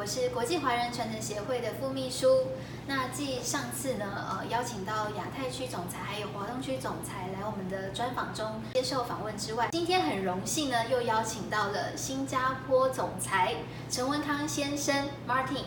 [0.00, 2.46] 我是国际华人传承协会的副秘书。
[2.86, 13.56] 那继上次呢，呃，邀请到亚太区总裁还有华东区总裁来我们的专访中接受访问之外，今天很荣幸呢，又邀请到了新加坡总裁
[13.90, 15.64] 陈文康先生 Martin。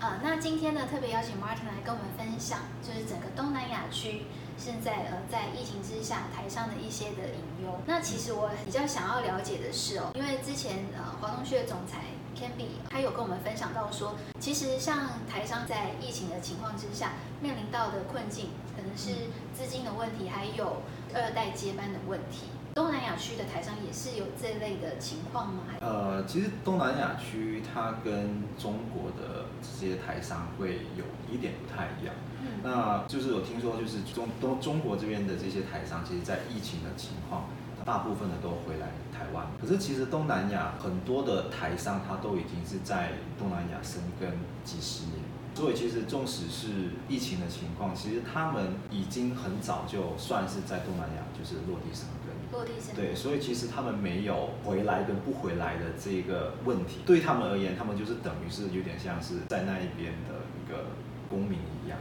[0.00, 4.22] 啊，那今天呢，特别邀请 Martin 来跟我们分享，就是整个东南亚区
[4.58, 7.80] 现在呃在疫情之下台上的一些的隐忧。
[7.86, 12.00] 那其实我比较想要了解的是哦，因为之前呃华东区的总裁。
[12.36, 20.82] Canby，他有跟我们分享到说，其实像台商在疫情的情况之下面临到的困境，可能是资金的问题，还有
[21.14, 22.48] 二代接班的问题。
[22.74, 25.62] 东南亚区的台商也是有这类的情况吗？
[25.80, 32.14] 呃，其实东南亚区它跟中国的这些台商会有一点不太一样。
[32.42, 37.46] 嗯，那就是有听说，就是中东中国这边的这些台商，其实在疫情的情况。
[37.86, 44.28] 大部分的都回来台湾，可是其实东南亚很多的台商，他都已经是在东南亚生根
[44.64, 45.22] 几十年，
[45.54, 52.34] 所以其实纵使是疫情的情况，其实他们已经很早就算是在东南亚就是落地生根。
[52.50, 53.06] 落地生根。
[53.06, 60.86] 对，所以其实他们没有回来跟不回来的这个问题，对他们而言，他们就是等于是有点像是在那一边的一个
[61.30, 61.96] 公民一样。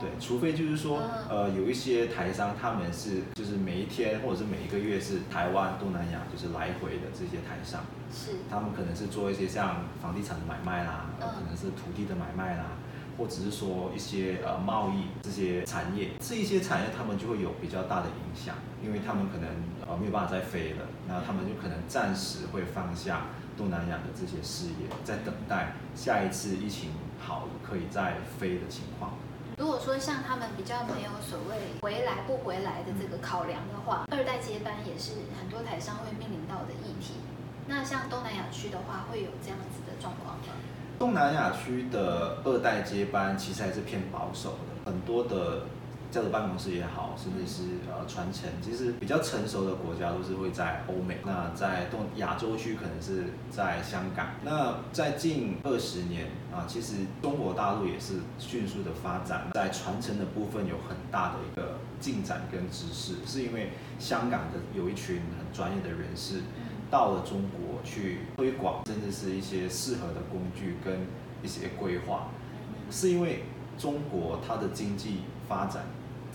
[0.00, 7.82] 对，除非就是说，呃，有一些台商，他们是就是每一天或者是每一个月是台湾、东南亚就是来回的这些台商，
[8.12, 12.78] 是，他们可能是做一些像房地产的买卖啦，可能是土地的买卖啦，
[13.18, 18.54] 或者是说一些呃贸易这些产业，这一些产业他们就会有比较大的影响，
[18.84, 19.48] 因为他们可能
[19.88, 23.22] 呃没有办法再飞了，那他们就可能暂时会放下
[23.56, 29.14] 东南亚的这些事业，在等待下一次疫情好了可以再飞的情况。
[29.58, 37.14] 如果说像他们比较没有所谓回来不回来的这个考量的话，二代接班也是很多台商会面临到的议题。
[37.66, 40.54] 那像东南亚区的话，会有这样子的状况吗？
[41.00, 45.62] 东南亚区的二代接班其实还是偏保守的，很多的。
[46.10, 51.18] 叫做办公室也好，甚至是呃传承，其实比较成熟的国家都是会在欧美。
[51.24, 54.28] 那在东亚洲区可能是在香港。
[54.42, 66.40] 那在近二十年啊，其实中国大陆也是迅速的发展，在传承的部分有很大的一个进展跟知识，是因为香港的有一群很专业的人士
[66.90, 71.06] 到了中国去推广，甚至是一些适合的工具跟
[71.42, 72.28] 一些规划，
[72.90, 73.44] 是因为
[73.76, 75.82] 中国它的经济发展。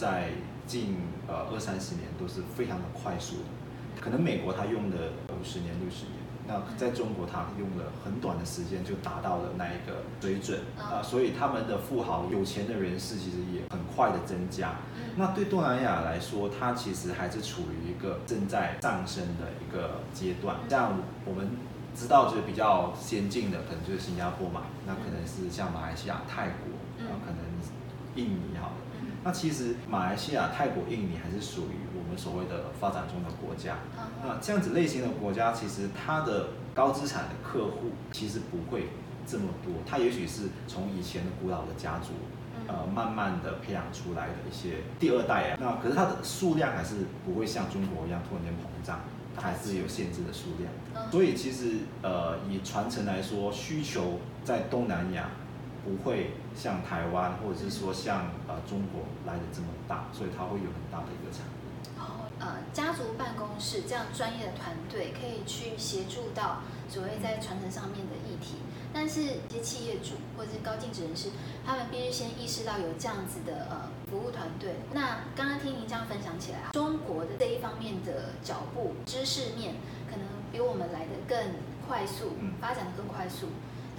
[0.00, 0.30] 在
[0.66, 0.96] 近
[1.28, 4.96] 呃二三十年都是非常的快速的，可能美国它用了
[5.28, 6.16] 五十年六十年，
[6.48, 14.76] 那在中国它用了很短的时间就达到了那一个水准啊，所以他们的富豪有钱的人士其实也很快的增加。
[15.16, 20.56] 那对东南亚来说，它其实还是处于一个正在上升的一个阶段。
[20.70, 20.96] 像
[21.26, 21.50] 我们
[21.94, 27.44] 知道就是比较先进的，可能就是新加坡嘛，那可能是像马来西亚、泰国啊，可能
[28.16, 28.72] 印尼好。
[29.22, 33.76] 那其实马来西亚、泰国、印尼还是属于我们所谓的发展中的国家。
[34.24, 38.88] 那这样子类型的国家，其实它的高资产的客户其实不会
[39.26, 39.74] 这么多。
[39.86, 42.12] 它也许是从以前的古老的家族，
[42.66, 45.58] 呃，慢慢的培养出来的一些第二代啊。
[45.60, 49.00] 那可是它的数量还是不会像中国一样突然间膨胀，
[49.36, 51.10] 它还是有限制的数量。
[51.10, 55.28] 所以其实呃，以传承来说，需求在东南亚。
[55.84, 61.44] 不会像台湾或者是说像呃中国来的这么大，所以它会有很大的一个差
[61.98, 68.56] 哦，呃，家族办公室这样专业的团队可以去协助到所谓在传承上面的议题，
[68.92, 71.28] 但是一些企业主或者是高净值人士，
[71.64, 74.76] 他们必须先意识到有这样子的呃服务团队。
[74.92, 79.74] 那刚刚听您这样分享起来，中国的这一方面的脚步、知识面
[80.10, 81.36] 可能比我们来的更
[81.86, 83.48] 快速，发展的更快速，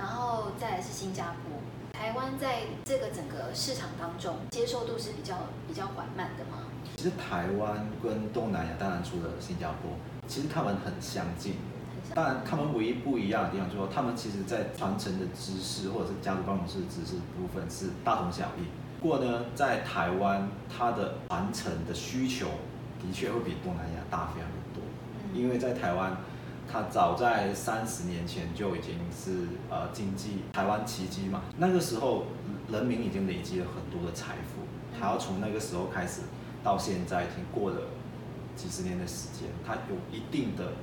[0.00, 1.60] 然后再来是新加坡。
[1.92, 5.36] 台湾在这个整个市场当中接受度是比较
[5.68, 6.62] 比较缓慢的吗？
[6.96, 9.92] 其实台湾跟东南亚，当然除了新加坡，
[10.26, 11.56] 其实他们很相近。
[12.14, 18.64] 当然，他们唯一不一样的地方，就是说他们其实在传承的知识或者是家族办公室的知识部分是大同小异。
[19.02, 22.46] 不过呢，在台湾，它的传承的需求
[23.02, 24.82] 的确会比东南亚大非常的多，
[25.34, 26.16] 因为在台湾。
[26.72, 32.26] 他早在三十年前就已经是呃经济台湾奇迹嘛，那个时候
[32.70, 34.62] 人民已经累积了很多的财富，
[34.96, 36.20] 他要从那个时候开始
[36.62, 37.82] 到现在已经过了
[38.54, 40.74] 几十年的时间，他有一定的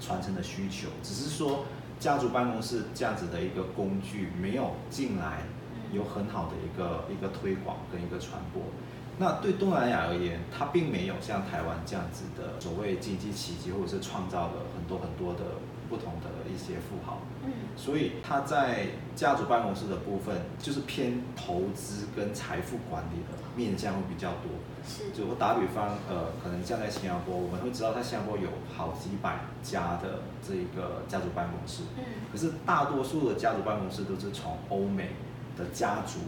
[0.00, 1.64] 传承的需求，只是说
[2.00, 5.42] 家族办公室这样子的一个工具没有进来，
[5.92, 8.62] 有很好的一个一个推广跟一个传播。
[9.18, 15.56] 那对东南亚而言，它并没有像台湾这样子的所谓经济奇迹，或者是创造了很多很多的
[15.88, 17.20] 不同的一些富豪。
[17.44, 24.50] 嗯所以他在家族办公室的部分，就是偏投资跟财富管理的面向会比较多。
[24.88, 35.10] 是就我打比方，呃，可能像在新加坡，我们会知道在新加坡有好几百家的这个家族办公室，嗯可是大多数的家族办公室都是从欧美
[35.56, 36.18] 的家族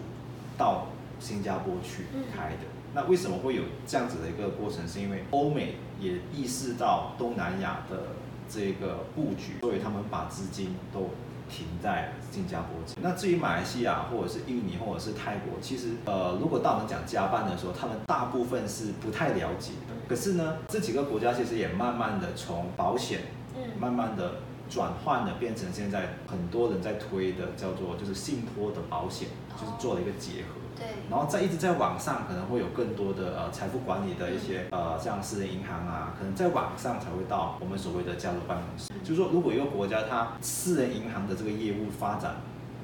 [0.56, 0.86] 到
[1.18, 2.77] 新加坡去开的。
[2.94, 4.86] 那为什么会有这样子的一个过程？
[4.88, 8.02] 是因为欧美也意识到东南亚的
[8.48, 11.10] 这个布局，所以他们把资金都
[11.50, 12.68] 停在新加坡。
[13.00, 19.94] 那至于马来西亚或者是印尼或者是泰国，其实呃，如果到我们讲加班的时候，他们大部分是不太了解的。
[20.08, 23.20] 可是呢，这几个国家其实也慢慢的从保险
[23.54, 24.36] 嗯慢慢的
[24.70, 29.28] 转换的，变成现在很多人在推的叫做就是信托的保险，
[29.60, 30.60] 就是做了一个结合。
[30.78, 30.86] 对。
[31.10, 38.92] 然后再一直在网上可能会有更多的呃财富管理的一些呃像私人银行啊，可能在网上才会到我们所谓的家族办公室。
[39.02, 42.36] 就是说，如果一个国家它私人银行的这个业务发展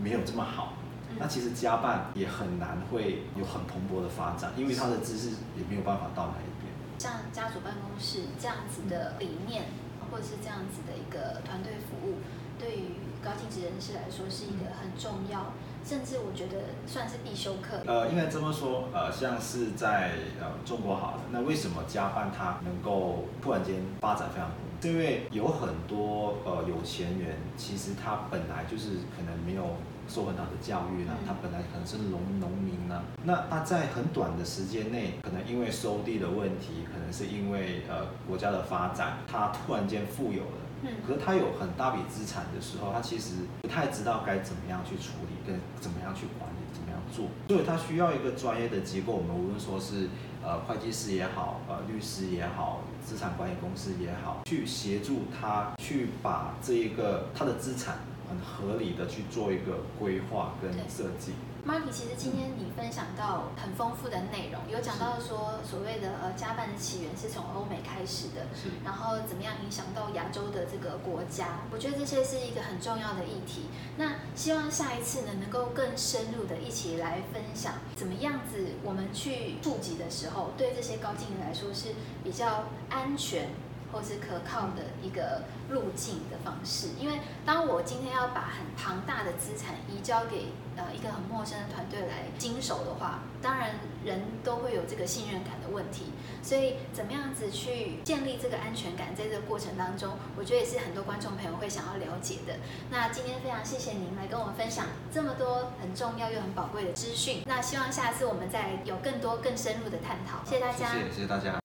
[0.02, 0.74] 没有这么好，
[1.10, 1.16] 嗯。
[1.18, 6.72] 那其实家办也很难会有很蓬勃的发展，因为它的知识也没有办法到那一边。
[6.98, 9.64] 像家族办公室这样子的理念，
[10.10, 12.16] 或者是这样子的一个团队服务，
[12.58, 15.52] 对于高净值人士来说是一个很重要，
[15.84, 17.76] 甚至我觉得算是必修课。
[17.86, 24.54] 呃，应该这么说，呃，像是在呃中国好了，那为什么加班它能够突然间发展非常多？
[24.80, 29.76] 是因为有很多呃有钱人，其实他本来就是可能没有
[30.06, 40.63] 受很好的教育啦，嗯他本来可能是农农民呢，那他在很短的时间内，可能因为收地的问题，可能是因为呃国家的发展，他突然间富有了。
[40.84, 49.12] 嗯可是他有很大笔资产的时候，他其实不太知道该怎么样去处理，跟怎么样去管理，怎么样做，所以他需要一个专业的机构。
[49.14, 50.08] 我们无论说是
[50.42, 57.98] 呃会计师也好，呃律师也好，资产管理公司也好，去协助他去把这一个他的资产
[58.28, 61.32] 很合理的去做一个规划跟设计。
[61.66, 73.62] Marky，其实今天你分享到很丰富的内容，有讲到说所谓的呃加办的起源是从欧美开始的，是然后怎么样影响到亚洲的这个国家，我觉得这些是一个很重要的议题。
[73.96, 83.48] 那希望下一次呢，能够更深入的一起来分享，怎么样子我们去触及的时候，对这些高净人来说是比较安全。
[83.94, 96.06] 或是可靠的一个路径的方式，因为当我今天要把很庞大的资产移交给呃一个很陌生的团队来经手的话，当然人都会有这个信任感的问题，
[96.42, 102.56] 所以怎么样子去建立这个安全感，在这个过程当中，我觉得也是很多观众朋友会想要了解的。
[102.90, 110.92] 那今天非常谢谢您来跟我们分享这么多很重要又很宝贵的资讯，那希望下次我们再有更多更深入的探讨，谢谢大家。
[110.92, 111.63] 谢谢谢谢大家。